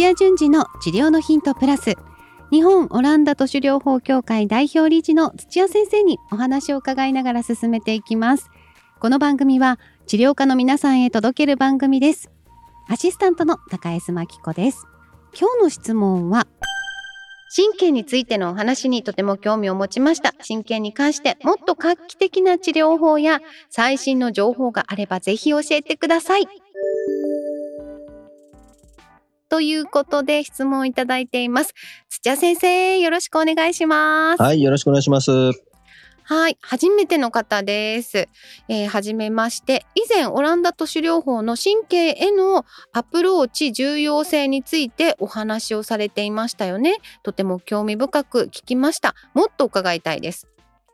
[0.00, 1.94] 土屋順次の治療のヒントプラス
[2.50, 8.48] 日本オランダ都市療法協会代表理事の土屋先生にお話を伺いながら進めていきます
[8.98, 12.30] この番組は治療家の皆さんへ届ける番組です
[12.88, 14.86] アシスタントの高江真紀子です
[15.38, 16.46] 今日の質問は
[17.54, 20.32] 神経についてのお話にとても興味を持ちました。
[20.46, 23.40] 神経に関してもっと画期的な治療法や
[23.70, 26.46] 最新の情報があればぜひ教えてください。
[29.50, 31.74] ということで質問いただいています。
[32.08, 34.42] 土屋先生、よろしくお願いします。
[34.42, 35.30] はい、よろしくお願いします。
[36.22, 38.28] はい、初めての方です。
[38.68, 46.98] えー、初めまして、以前オランダ都市療法の神経へのアプローチ重要性についてお話をされていましたよね。
[47.24, 49.16] とても興味深く聞きました。
[49.34, 50.46] もっと伺いたいです。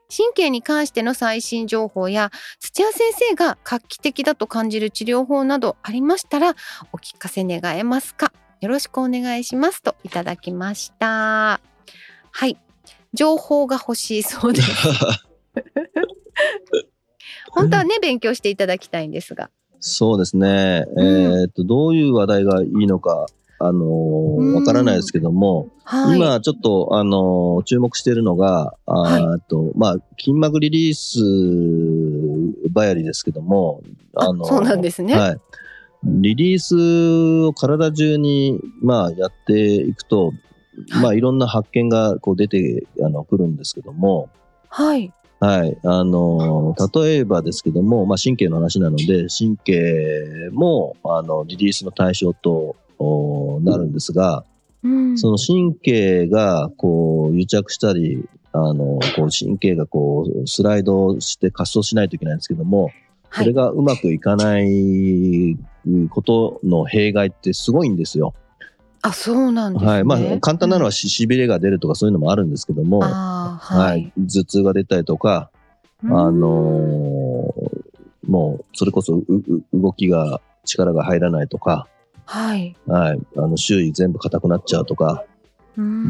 [0.08, 6.54] 神経に関しての最新情報や土屋先生が画期的だと感じる治療法などありましたら
[6.92, 8.32] お聞かせ願えますか？
[8.66, 11.60] よろしくお願いしますといただきました。
[12.32, 12.58] はい。
[13.14, 14.68] 情報が欲しいそうです。
[17.52, 19.50] 本当はね勉強していただきたいんですが。
[19.78, 23.26] そうですね、うん、えっとどういう話題がいいのか
[23.60, 33.82] あのー、わからないですけども、はい、今ちょっと、あのー、注目しているのが、あと、まあ、筋膜リリースばやりですけども、
[34.14, 35.16] あのー、そうなんですね。
[35.16, 35.40] はい。
[36.04, 40.32] リリースを体中に、まあ、やっていくと、
[41.02, 44.28] まあ、いろんな発見がこう出てあのくるんですけども、
[44.68, 45.12] はい。
[45.38, 45.76] はい。
[45.84, 52.76] あの、例えばですけども、まあ、神経の話なので、神経も、あの、リリースの対象と
[53.62, 54.44] なるんですが、
[54.82, 62.90] うん、その神経が、こう、癒着したり、あの、こう、神経がこう、スライドして滑走しないといけないんですけども、
[63.36, 65.56] それがうまくいかない
[66.10, 68.34] ことの弊害ってすごいんですよ。
[69.02, 69.90] あ、そうなんですね。
[69.90, 70.04] はい。
[70.04, 75.50] まあ、簡単なのはししびれが出るとかそういうのもあるんですけども、はい、はい、頭痛が出たりとか、
[76.04, 79.22] あのー、もう、それこそ
[79.72, 81.86] 動きが、力が入らないとか、
[82.24, 82.76] はい。
[82.86, 83.20] はい。
[83.36, 85.24] あの、周囲全部硬くなっちゃうとか、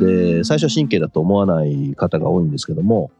[0.01, 3.11] で、最初は神経だと思わない方が多いんですけども、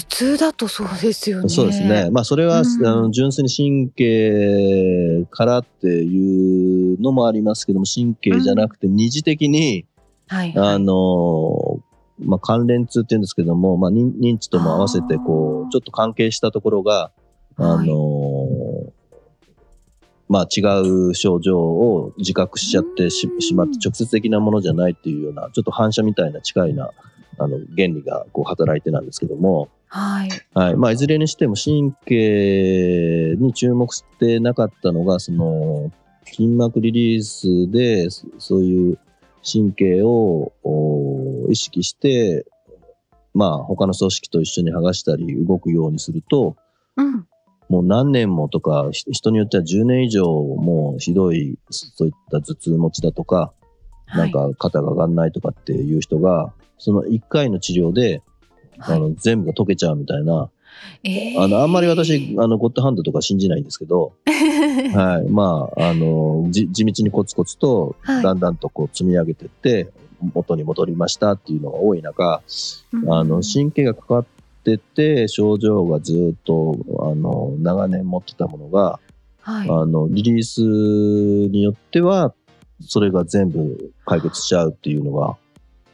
[0.00, 1.48] 痛だとそうですよね。
[1.48, 2.10] そうですね。
[2.10, 11.80] まあそれは、うん、あの純粋に神経からっていうのもありますけども、神経じゃなくて二次的に、うんはいはい、あの、
[12.18, 17.12] まあ関連痛って言うんですけども、まあ認知とも合わせてこう、ちょっと関係したところが、
[17.56, 18.92] あの、はい、
[20.28, 26.90] まあ違う症状を自覚しちゃってしまって直接的なものじゃないっていうような、ちょっと反射みたいな近いな、
[27.38, 30.28] あの原理がこう働いてなんですけども、はい。
[30.54, 30.76] はい。
[30.76, 35.92] まあ、いずれにしても神経に注目してなかったのがその
[36.24, 38.98] 筋膜リリースでそういう
[39.44, 40.52] 神経を
[41.48, 42.46] 意識して
[43.34, 46.56] まあ他の組織と一緒に剥がしたり動くようにすると、
[46.96, 47.26] うん、
[47.68, 53.52] もう何年もとか人によっては10年以上もうひどいそういった頭痛持ちだとか、
[54.14, 56.52] なんか肩が上がんないとかっていう人が
[56.84, 58.20] その1回の治療で、
[58.78, 60.50] あの全部が溶けちゃうみたいな、
[61.02, 64.12] えー、あのあんまり私あのゴッドハンドとか信じないんですけど、
[64.94, 72.42] はい、まああの地道にコツコツとだんだんとこう積み上げていって、元に戻りましたっていうのが多い中、
[72.92, 74.26] うん、あの神経がかかっ
[74.62, 79.00] てて症状がずっとあの長年持ってたものが、
[79.40, 82.34] はい、あのリリースによっては
[82.80, 85.36] それが全部解決しちゃうっていうのが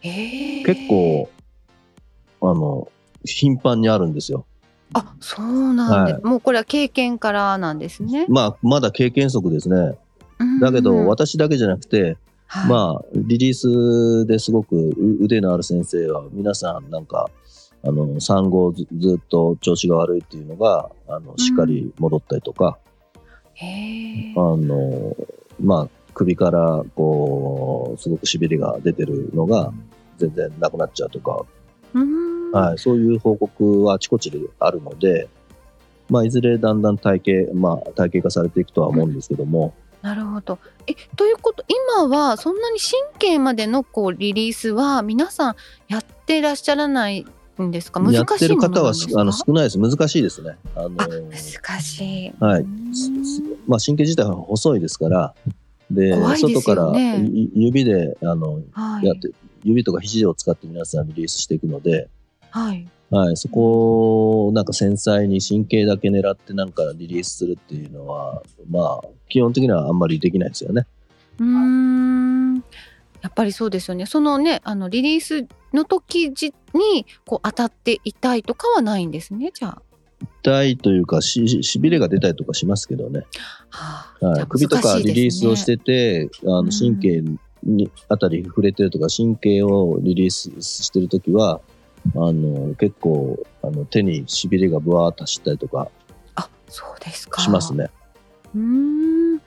[0.02, 1.28] 結構、
[2.42, 2.88] あの、
[3.24, 4.46] 頻繁にあるんですよ。
[4.92, 8.26] あ、そうなんで、はい、もうこれは経験からなんですね。
[8.28, 9.98] まあ、まだ経験則ですね。
[10.60, 12.16] だけど、私だけじゃなくて、
[12.46, 17.30] はい、まあ、リリースですごく腕のある先生は、皆さんなんか、
[17.82, 22.78] あの、産後ずずっと調子が悪いっていうのが、あの、しっかり戻ったりとか、
[23.62, 25.16] うん、あの、
[25.60, 29.72] まあ、首からこうすごくしびれが出てるのが
[30.20, 31.44] 全然なくなっちゃうとか、
[32.52, 35.28] はい、そういう報告はあちこちであるので、
[36.08, 39.74] まあ、いずれだんだん体系、まあ、体系化されていくとは思うんですけども。
[40.02, 40.58] なるほど。
[40.86, 41.64] えということ
[41.96, 45.56] 今はそんなに神経までのこうリリースは皆さん
[45.88, 47.26] やってらっしゃらない
[47.60, 48.00] んですか？
[48.00, 49.78] 難しいやってる方はあの少ないです。
[49.78, 50.56] 難しいですね。
[50.74, 52.32] あの難しい。
[52.40, 52.64] はい。
[53.68, 55.34] まあ神経自体は細いですから。
[55.90, 59.28] で、ね、外から指であの、はい、やって
[59.62, 62.08] 指とか肘を使って皆さんリリースしていくので、
[62.50, 70.86] はい、はい、そこをなんか繊細に神経だけ狙ってなんかリリースするっていうのはまあ基本的にはあんまりできないですよね。
[71.38, 72.62] うん
[73.40, 74.04] ぱりそうですよね。
[74.04, 79.82] そのねあのリリースの時にこう当たって痛いとかはないんですねじゃあ。
[80.42, 83.22] 痛いというかししびれが出たりとかしますけどね。
[83.70, 87.22] はあ、はい、首とかリリースをしてて、あの神経
[87.62, 91.60] にあたり触れてるとか神経をリリースしてる時は
[92.14, 95.88] あの結構あの手にしびれがぶわーっと走ったりとか
[96.34, 97.90] あそうですかしますね。
[98.54, 99.38] うん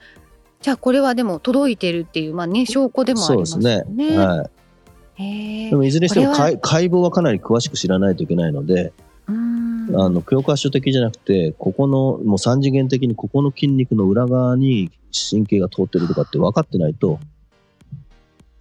[0.60, 3.82] じゃあこれはでも届いてるっていうまあね証拠でもありますね。
[3.86, 4.16] そうですね。
[4.16, 5.70] はい。
[5.70, 8.92] でもいずれにしても解剖はかなり詳しく知らないといけないので、
[9.28, 9.32] あ
[10.08, 14.90] の教科書的じゃなくてここのもう三次元的にここの筋肉の裏側に
[15.30, 17.20] 神経が通ってるとかって分かってないと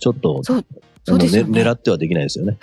[0.03, 0.65] ちょっとそう
[1.05, 2.57] そうですね、狙ってはできないですよね。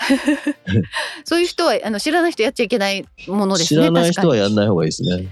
[1.24, 3.80] そういう人はあの知らない人やっちゃいけないものですね。
[3.82, 5.28] 知らない人はやんない方がいいですね。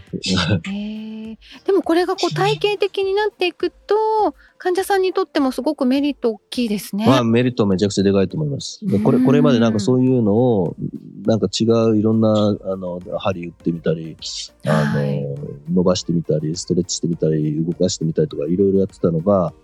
[1.64, 7.06] でもこれがこう体系的になっていくと患者さんにとってもすごくメリット大きいですね。
[7.06, 8.80] まあメリットめちゃくちゃでかいと思います。
[9.02, 10.76] これこれまでなんかそういうのを
[11.24, 12.28] なんか違ういろんな
[12.62, 14.18] あの針打ってみたり、
[14.66, 15.24] あの、はい、
[15.72, 19.54] 伸ばしてみたりストレッチしてみたり動かしてみたりとかいろいろやってたのが。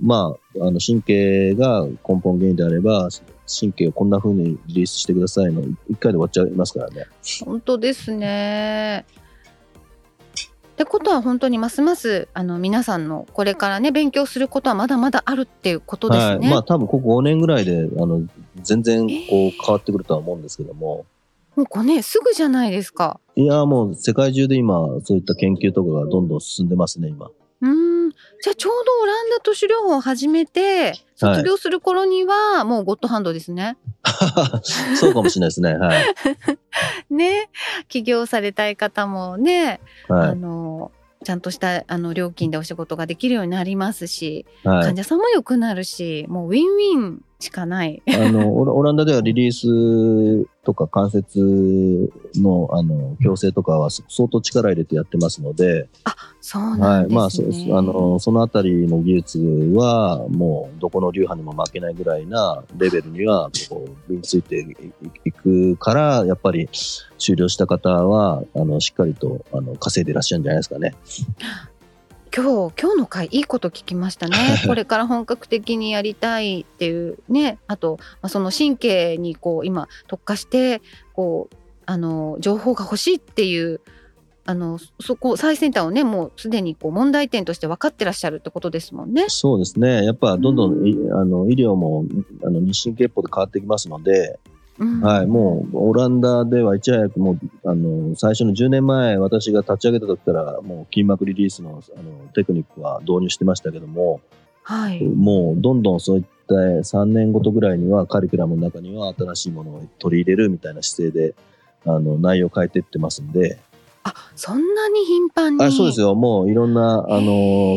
[0.00, 3.08] まあ、あの神経が根本原因であれば
[3.46, 7.06] 神経をこんな風にリリースしてくださいの一回で終わっちゃいますからね。
[7.44, 9.06] 本当ですね。
[10.76, 16.36] ってことは本当にますますあの皆さんのこれからね勉強することはまだまだあるっていうことですね。
[16.36, 18.22] はい、まあ多分ここ5年ぐらいであの
[18.62, 21.06] 全然こう変わってくるとは思うんですけども。
[21.54, 23.18] もう5年すぐじゃないですか。
[23.36, 27.30] いやもう世界中で今そういった研究とかがどんどん進んでますね今。
[28.36, 33.76] うんじゃあちょうどオランダ都市療法を始めて卒業する頃にはもうゴッドハンドですね。
[34.02, 35.74] はい、そうかもしれないですね。
[35.74, 36.04] はい。
[37.10, 37.50] ね
[37.88, 40.92] 起業されたい方もね、はい、あの
[41.24, 48.02] ちゃんとしたあの料金でお仕事ができるようになりますし、はい、患者さんも良くなるしもうウィンウィンしかない。
[48.08, 57.12] あのオランダではリリースとか関節のあの矯正とかは相当力入れてやってますので、あそうなんですね。
[57.12, 57.42] はい、まあそ
[57.78, 59.38] あのそのあたりの技術
[59.74, 64.66] はもうどこの流派にも負けないぐらいなレベルにはこう身について
[65.24, 66.70] いくからやっぱり
[67.18, 70.94] 終了した方はあのしっかりとあの稼いでいらっしゃるんじゃないですかね。
[72.36, 74.36] 今日今日の回いいこと聞きましたね。
[74.68, 77.58] これから本格的にやりたいっていうね。
[77.66, 80.82] あと、まあ、その神経にこう今特化して
[81.14, 81.56] こう
[81.86, 83.80] あの情報が欲しいっていう
[84.44, 89.24] あのそこ最先端をねもうすでにこう問題点として分かってらっしゃるってことですもんね。
[89.28, 90.04] そうですね。
[90.04, 92.04] やっぱどんどん、うん、あの医療も
[92.44, 94.38] あの日進月歩で変わってきますので
[94.78, 104.20] はい、もうオランダではいち早くもうあの最初の10年前私が立ち上げた時からもう筋膜リリースのあのテクニックは導入してましたけども、
[104.62, 111.34] はい、もうどんどんそういった3年ごとぐらいにはカリキュラムの中には新しいものを取り入れるみたいな姿勢で
[111.86, 113.58] あの内容を変えていってますんで、
[114.08, 115.64] あそんなに頻繁に？
[115.64, 117.76] あそうですよもういろんなあの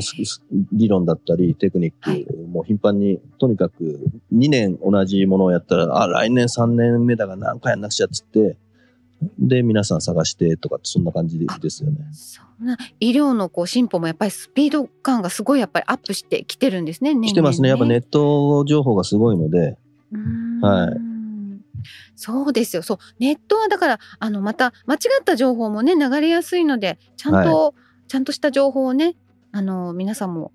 [0.72, 4.00] 理論だったりテクニック、はい、もう頻繁にとにかく
[4.32, 8.58] 2年同じものをやったらあ来年3年目だが何回やんなくちゃっつって
[9.40, 11.98] で皆さん探してとかそんな感じですよね。
[12.14, 17.14] そんな医療のこう進歩もやっぱりスピード感がすごいやっぱりアップしてきてるんですね。
[17.14, 17.68] ね来てますね。
[17.70, 19.78] やっぱネット情報がすごいので。
[20.62, 21.09] はい。
[22.16, 22.82] そうですよ。
[22.82, 27.74] そうネットはだからあのまた間違った情報もね流れやすいのでちゃんと、はい、
[28.08, 29.16] ちゃんとした情報をね
[29.52, 30.52] あの皆さんも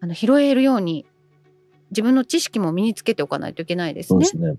[0.00, 1.06] あの拾えるように
[1.90, 4.24] 自分の知識も身につけておかないといけないですね。
[4.24, 4.58] そうですね。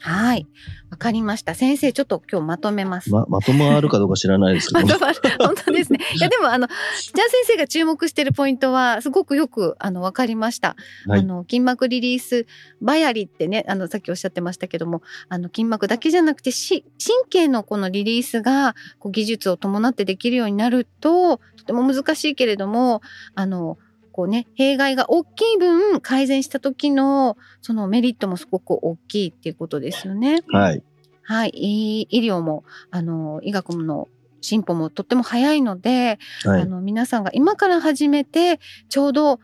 [0.00, 0.46] はい。
[0.90, 1.54] わかりました。
[1.54, 3.10] 先生、ちょっと今日まとめます。
[3.10, 4.86] ま、まとまるかどうか知らないですけど。
[4.86, 5.20] まとまる。
[5.38, 5.98] 本当ですね。
[6.14, 6.76] いや、でも、あの、じゃ
[7.24, 10.76] あ先生が注目しているポイントは、すごくよく、あの、わかりました。
[11.06, 12.46] はい、あの、筋膜リリース
[12.80, 23.00] バヤリってね、あの、さっきおっしゃってましたけども、あの、筋膜だけじゃなくて、し、神経のこのリリースが、こう、技術を伴ってできるようになると、とても難しいけれども、
[23.34, 23.78] あの、
[24.14, 30.44] こうね弊害が大きい分改善した時のそのメリットもすごく大きいっていうことですよね。
[30.52, 30.84] はい。
[31.24, 34.06] はい、医療もあの医学の
[34.40, 39.40] 進歩もとっても早いので、はい、あの皆さんが今から始めてちょうど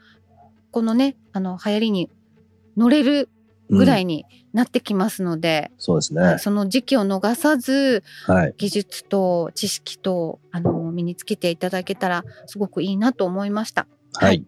[0.70, 2.10] このねあの流行りに
[2.76, 3.28] 乗れる
[3.70, 13.88] ぐらいになってきますので、うん、そうですね、はい、その時期を逃さず、はい、技術と知識とあの身につけていただけたらすごくいいなと思いました。
[14.14, 14.44] はい、はい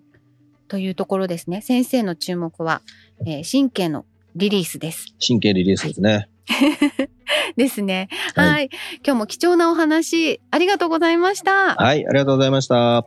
[0.73, 1.61] というところですね。
[1.61, 2.81] 先生の注目は、
[3.27, 5.05] えー、神経のリリースです。
[5.25, 6.31] 神経リリースですね。
[6.49, 7.09] はい、
[7.59, 8.49] ですね、はい。
[8.49, 8.71] はい。
[9.05, 11.75] 今日も貴重なお話ありがとうございました。
[11.75, 13.07] はい、ありがとうございました。